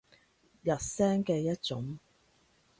[0.63, 1.99] 入聲嘅一種